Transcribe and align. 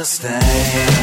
understand. 0.00 0.99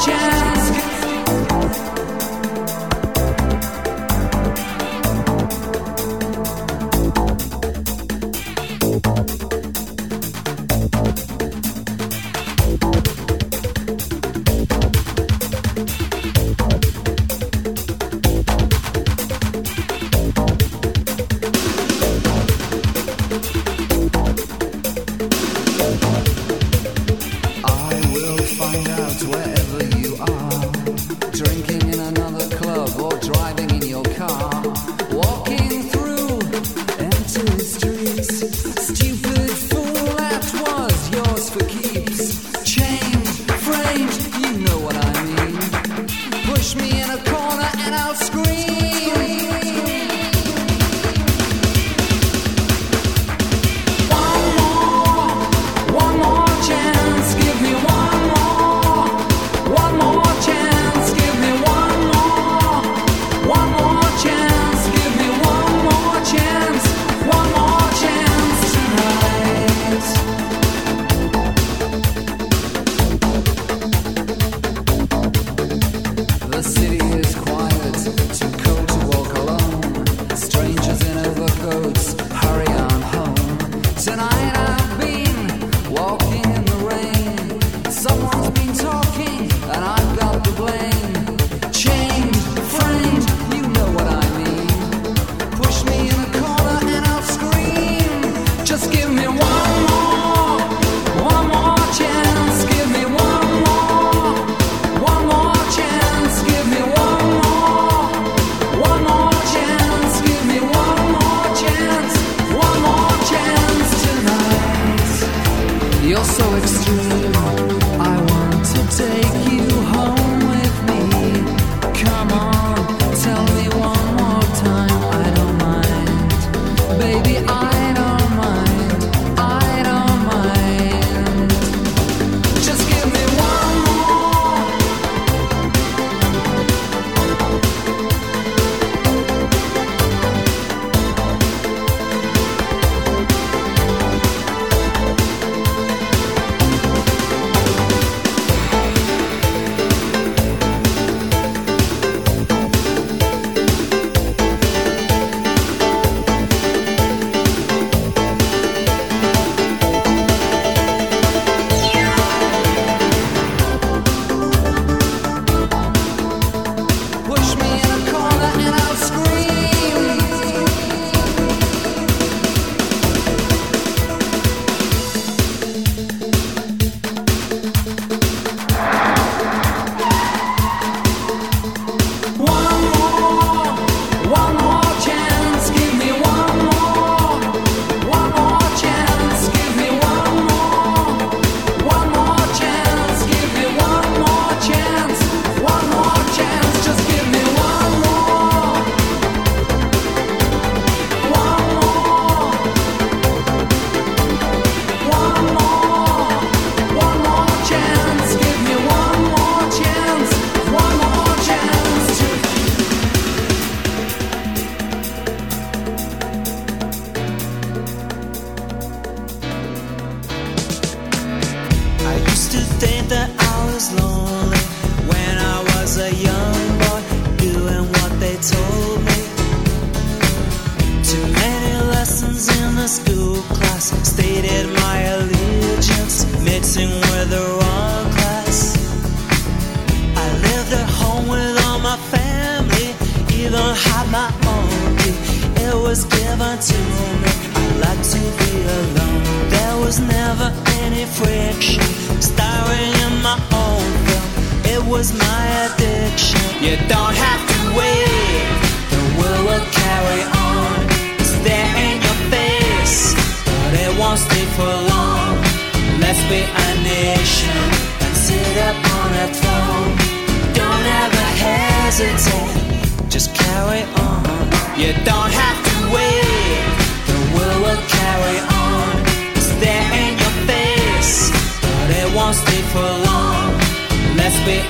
Chance. 0.00 0.39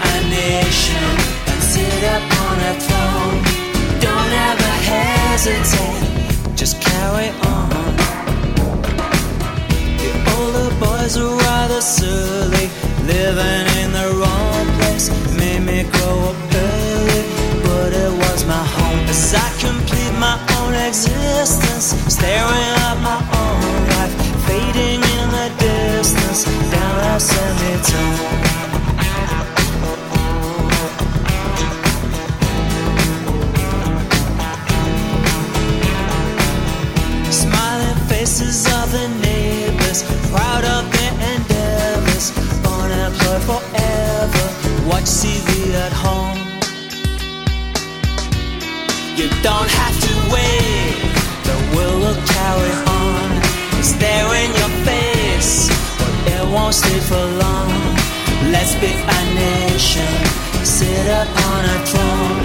A 0.02 0.16
nation 0.28 1.08
and 1.50 1.60
sit 1.62 2.04
up 2.14 2.24
on 2.44 2.56
a 2.70 2.72
throne. 2.84 3.38
Don't 4.00 4.32
ever 4.48 4.72
hesitate, 4.92 6.56
just 6.56 6.80
carry 6.80 7.28
on. 7.54 7.68
The 10.02 10.10
older 10.36 10.70
boys 10.80 11.16
are 11.16 11.36
rather 11.48 11.80
silly, 11.80 12.66
living 13.06 13.64
in 13.82 13.92
the 13.98 14.08
wrong 14.20 14.64
place. 14.78 15.06
Made 15.36 15.62
me 15.70 15.84
grow 15.94 16.16
up 16.30 16.36
early, 16.54 17.22
but 17.64 17.92
it 17.92 18.12
was 18.22 18.44
my 18.46 18.64
home. 18.76 19.00
As 19.08 19.34
I 19.34 19.48
complete 19.60 20.14
my 20.18 20.36
own 20.58 20.74
existence, 20.74 21.86
staring 22.16 22.72
at 22.88 22.98
my 23.02 23.20
own 23.42 23.76
life, 23.92 24.14
fading 24.46 25.02
in 25.16 25.26
the 25.36 25.48
distance. 25.58 26.60
Faces 38.40 38.66
of 38.72 38.92
the 38.92 39.08
neighbors, 39.22 40.02
proud 40.30 40.64
of 40.64 40.90
their 40.92 41.12
endeavors, 41.34 42.32
unemployed 42.64 43.42
forever. 43.42 44.46
Watch 44.88 45.08
TV 45.20 45.74
at 45.74 45.92
home. 45.92 46.38
You 49.16 49.28
don't 49.42 49.70
have 49.80 49.96
to 50.06 50.12
wait, 50.32 50.96
the 51.44 51.56
world 51.74 52.00
will 52.02 52.20
carry 52.36 52.74
on. 53.04 53.28
It's 53.78 53.92
there 53.94 54.30
in 54.42 54.50
your 54.60 54.72
face, 54.88 55.68
but 55.98 56.14
it 56.34 56.44
won't 56.52 56.74
stay 56.74 57.00
for 57.00 57.24
long. 57.44 57.70
Let's 58.50 58.74
be 58.76 58.92
a 59.16 59.20
nation, 59.34 60.12
sit 60.64 61.06
up 61.08 61.28
on 61.50 61.62
a 61.64 61.78
throne. 61.90 62.40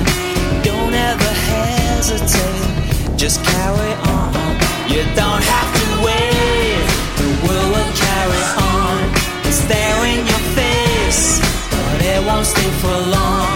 Don't 0.64 0.94
ever 0.94 1.34
hesitate, 1.52 3.18
just 3.18 3.44
carry 3.44 3.94
on. 4.12 4.34
You 4.88 5.04
don't 5.16 5.44
have 5.44 5.75
world 7.48 7.70
will 7.76 7.92
carry 7.94 8.44
on. 8.58 8.98
It's 9.48 9.62
there 9.72 10.00
in 10.12 10.20
your 10.26 10.44
face, 10.60 11.40
but 11.72 11.98
it 12.02 12.20
won't 12.26 12.46
stay 12.46 12.72
for 12.82 12.98
long. 13.18 13.56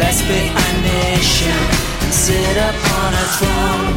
Let's 0.00 0.22
be 0.22 0.40
a 0.66 0.68
nation, 0.82 1.60
sit 2.10 2.56
up 2.68 2.78
on 3.00 3.10
a 3.24 3.26
throne. 3.38 3.88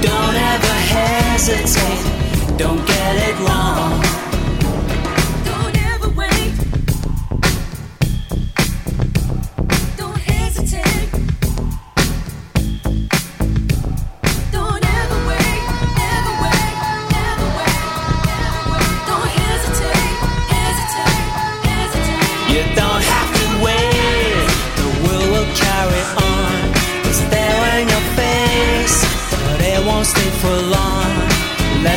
Don't 0.00 0.36
ever 0.52 0.76
hesitate, 0.96 2.04
don't 2.56 2.82
get 2.86 3.12
it 3.28 3.36
wrong. 3.46 4.29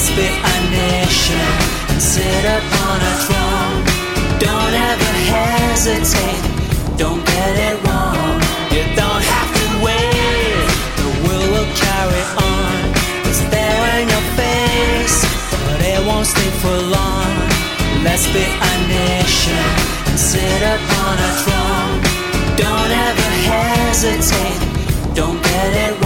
Let's 0.03 0.15
be 0.17 0.27
a 0.27 0.55
nation 0.69 1.47
and 1.87 2.01
sit 2.01 2.43
up 2.43 2.65
on 2.91 2.99
a 2.99 3.13
throne. 3.23 3.79
Don't 4.37 4.75
ever 4.91 5.13
hesitate, 5.31 6.43
don't 6.97 7.23
get 7.25 7.53
it 7.67 7.75
wrong. 7.87 8.35
You 8.75 8.83
don't 8.99 9.23
have 9.23 9.49
to 9.59 9.65
wait, 9.79 10.67
the 10.99 11.07
world 11.23 11.49
will 11.55 11.71
carry 11.79 12.23
on. 12.35 12.75
It's 13.31 13.47
there 13.47 14.01
in 14.03 14.09
your 14.11 14.27
face, 14.35 15.23
but 15.71 15.79
it 15.79 16.05
won't 16.05 16.27
stay 16.27 16.51
for 16.59 16.75
long. 16.75 17.31
Let's 18.03 18.27
be 18.27 18.43
a 18.43 18.73
nation 18.91 19.63
and 20.03 20.19
sit 20.19 20.63
up 20.63 20.83
on 21.07 21.15
a 21.15 21.31
throne. 21.43 21.95
Don't 22.59 22.91
ever 23.07 23.29
hesitate, 23.47 25.15
don't 25.15 25.41
get 25.41 25.71
it 25.87 25.91
wrong. 25.93 26.02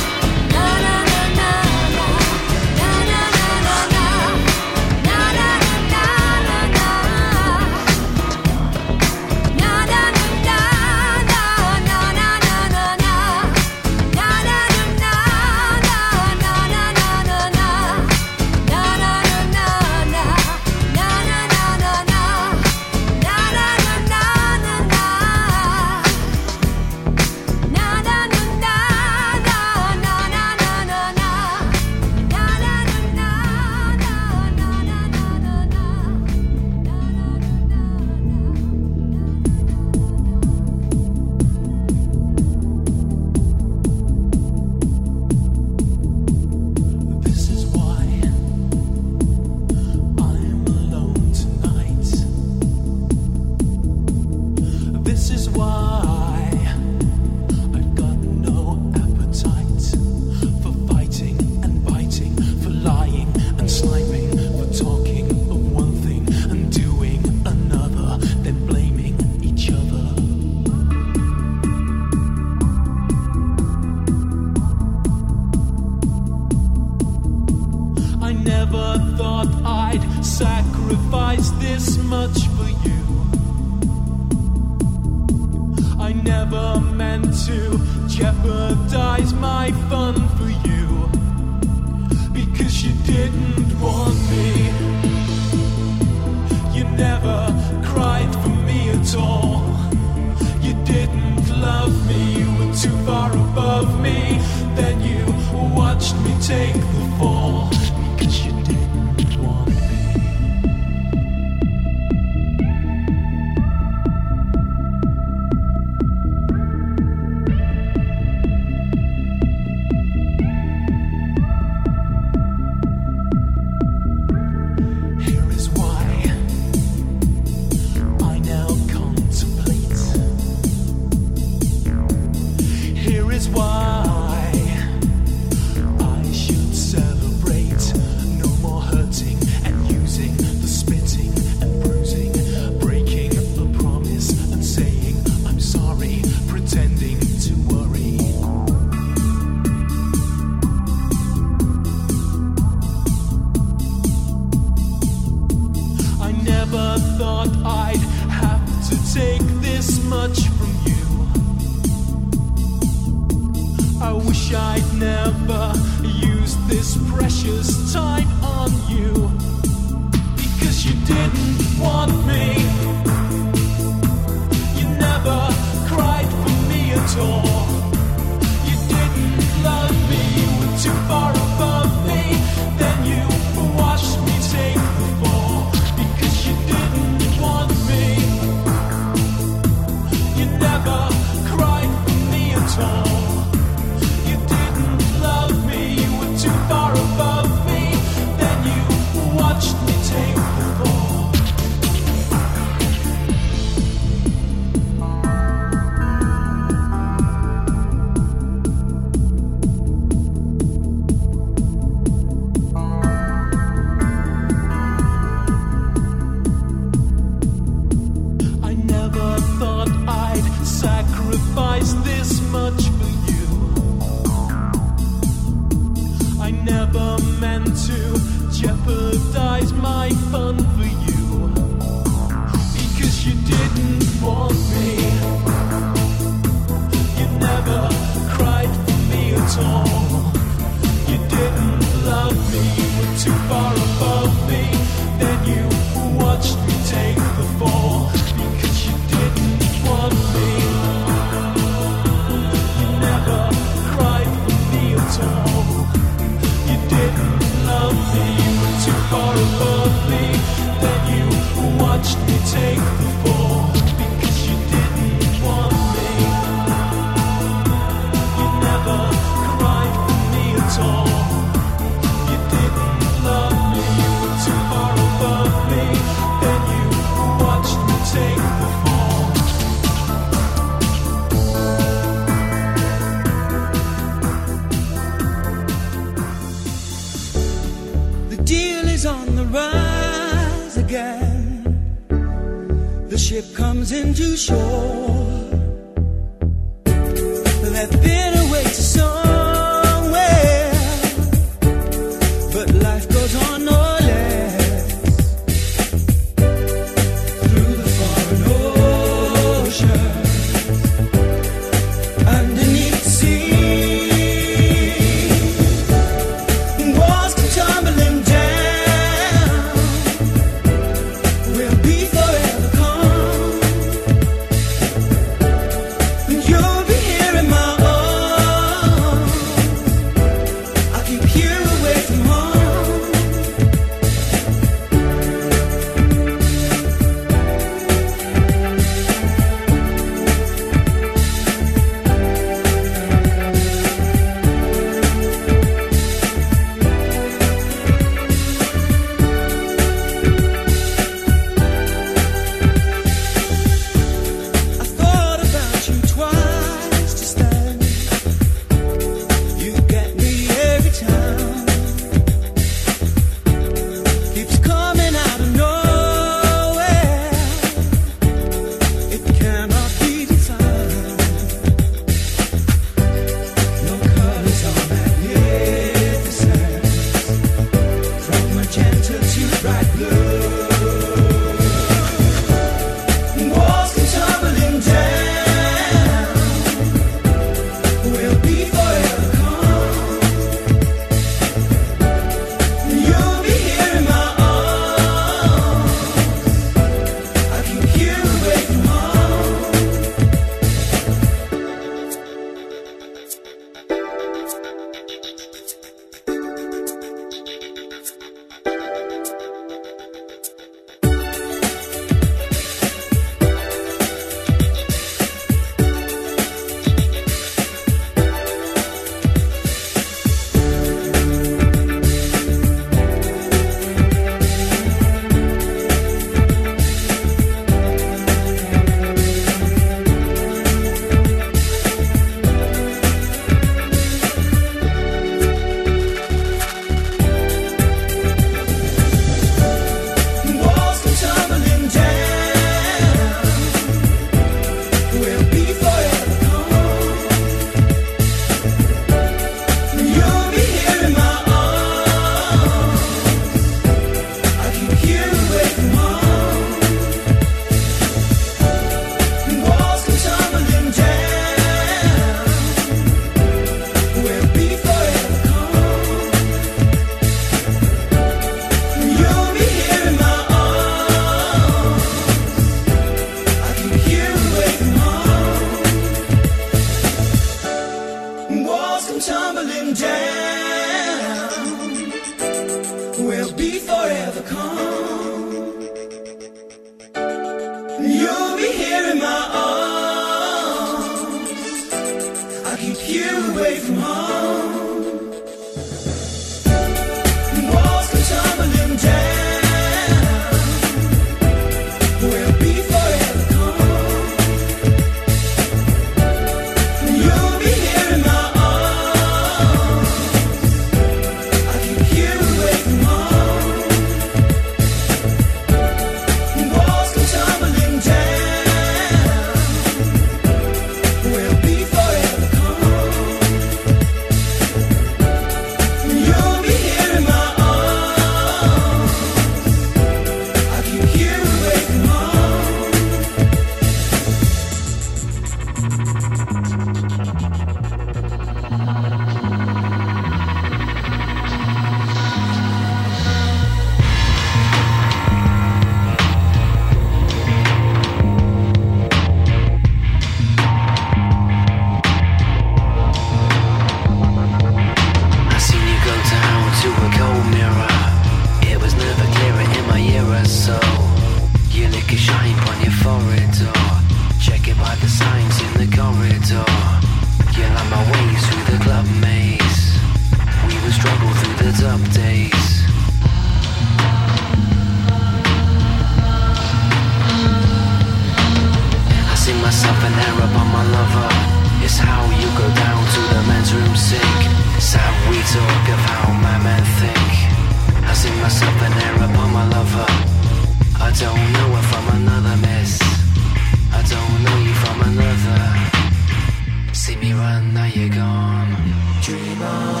Bye. 599.61 600.00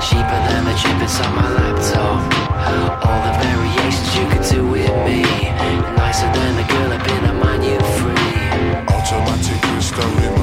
Cheaper 0.00 0.22
than 0.22 0.64
the 0.64 0.74
chip 0.74 1.02
inside 1.02 1.34
my 1.34 1.48
laptop. 1.52 2.22
All 3.04 3.20
the 3.26 3.32
variations 3.42 4.16
you 4.16 4.24
could 4.30 4.44
do 4.48 4.66
with 4.66 4.94
me. 5.04 5.22
Nicer 5.96 6.30
than 6.32 6.54
the 6.56 6.62
girl 6.72 6.92
up 6.92 7.08
in 7.08 7.24
a 7.24 7.34
man 7.34 7.62
you 7.62 7.78
free. 7.98 8.86
Automatic 8.94 9.60
crystal 9.60 10.37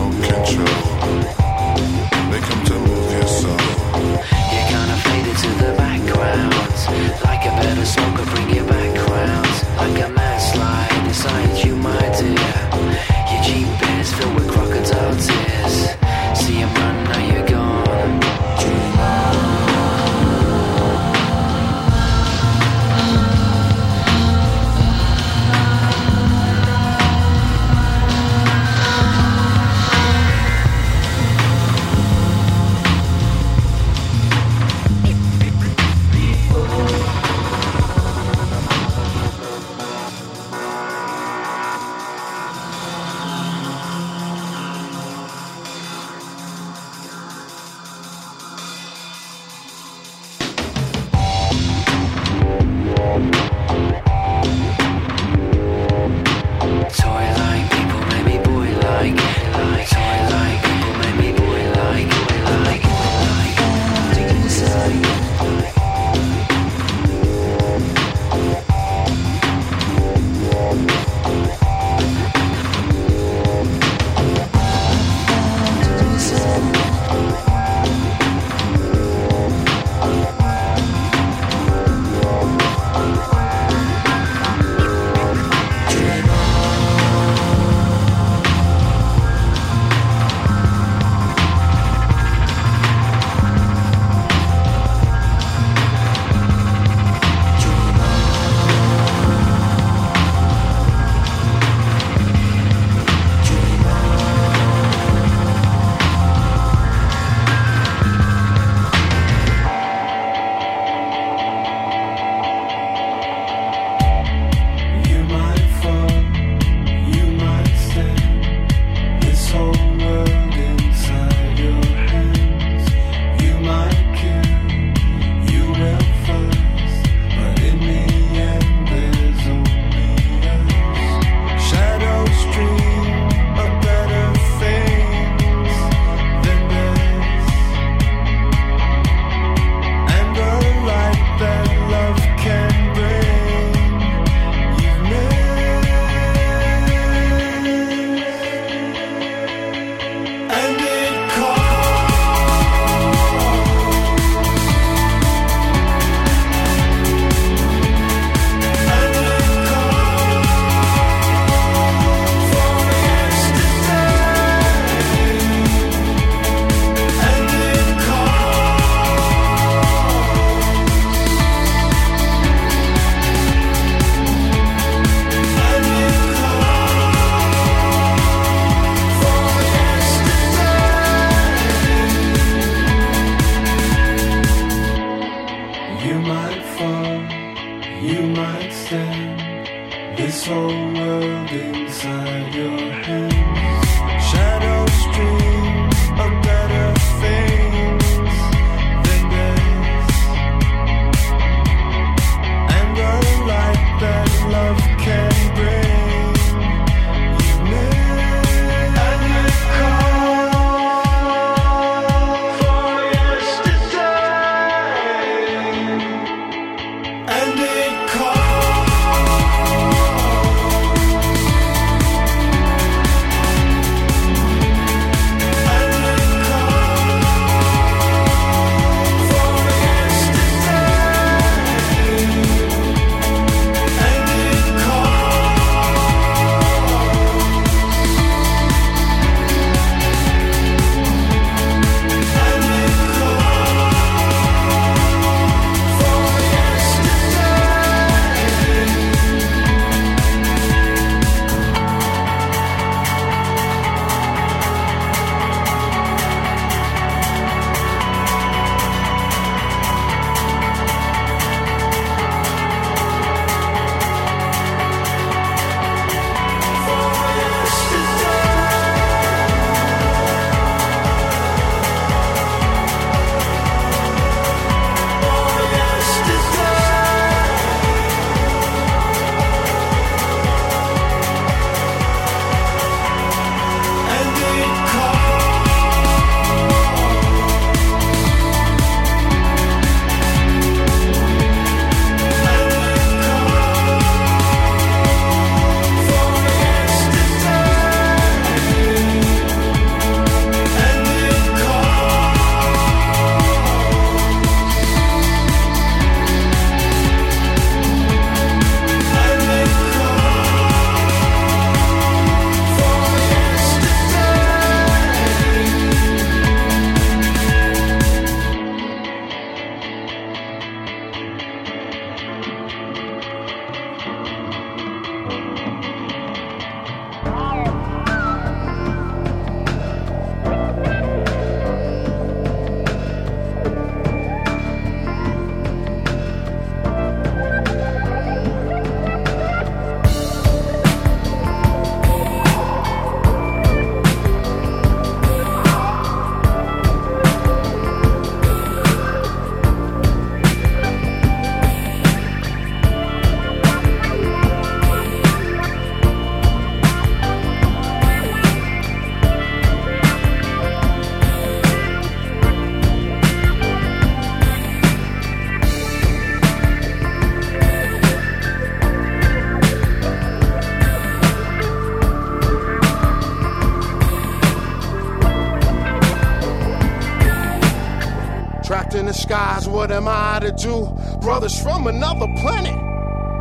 skies, 379.15 379.67
what 379.67 379.91
am 379.91 380.07
I 380.07 380.39
to 380.41 380.51
do? 380.51 380.91
Brothers 381.21 381.59
from 381.61 381.87
another 381.87 382.27
planet, 382.41 382.75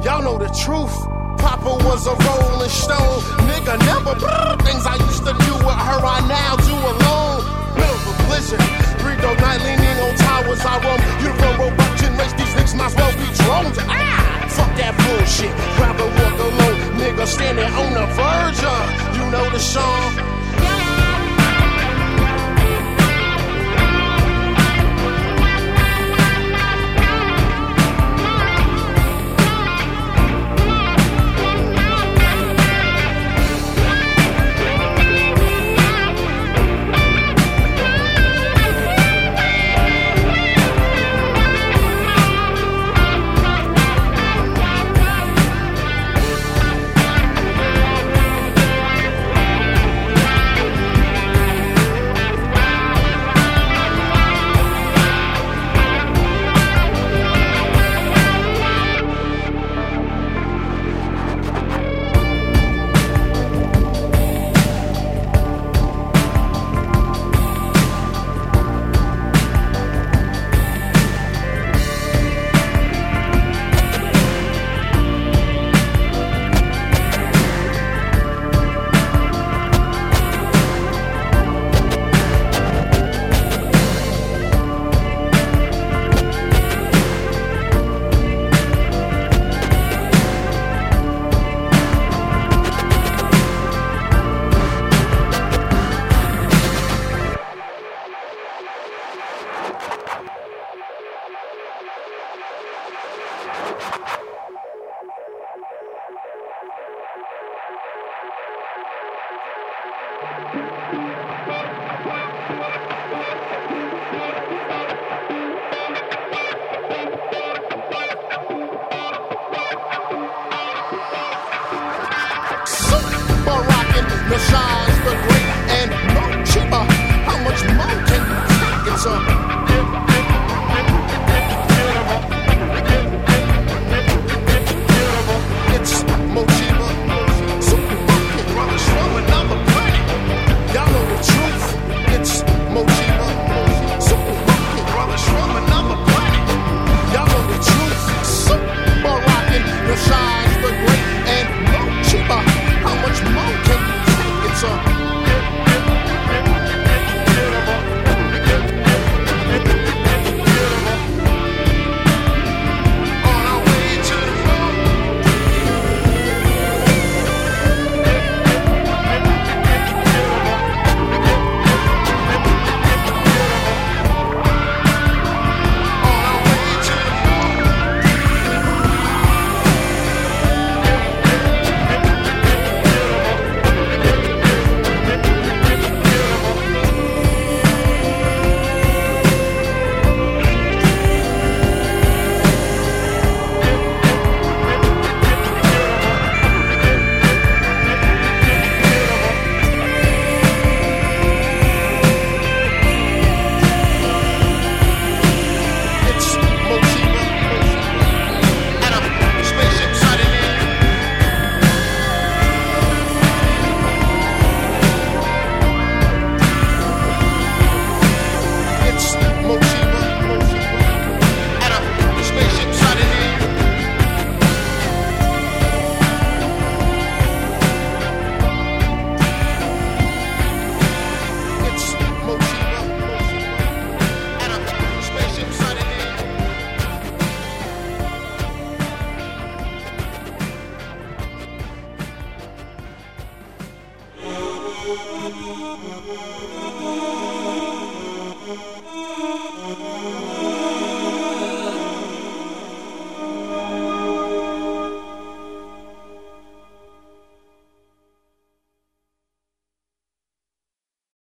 y'all 0.04 0.22
know 0.22 0.38
the 0.38 0.48
truth. 0.64 0.94
Papa 1.38 1.76
was 1.84 2.06
a 2.06 2.14
rolling 2.14 2.70
stone, 2.70 3.20
nigga 3.50 3.76
never 3.84 4.14
things 4.64 4.86
I 4.86 4.96
used 4.96 5.24
to 5.26 5.34
do 5.34 5.54
with 5.66 5.80
her, 5.88 6.00
I 6.00 6.20
now 6.30 6.56
do 6.56 6.72
alone. 6.72 7.40
Middle 7.76 8.00
of 8.00 8.08
a 8.08 8.14
blizzard, 8.24 8.62
three 9.02 9.16
dog 9.20 9.36
night 9.40 9.60
leaning 9.66 9.98
on 9.98 10.14
towers. 10.16 10.62
I 10.64 10.78
roam, 10.80 11.00
uniform 11.20 11.54
robot 11.60 11.98
generation, 11.98 12.36
these 12.38 12.54
niggas 12.54 12.76
might 12.78 12.86
as 12.86 12.96
well 12.96 13.12
be 13.12 13.28
drones. 13.44 13.78
Ah, 13.90 14.46
fuck 14.48 14.72
that 14.78 14.94
bullshit, 14.96 15.52
rather 15.76 16.06
walk 16.06 16.38
alone, 16.38 16.78
nigga 16.96 17.26
standing 17.26 17.72
on 17.82 17.90
the 17.92 18.06
verge 18.14 18.62
of, 18.64 18.84
you 19.16 19.24
know 19.30 19.50
the 19.50 19.58
song. 19.58 20.33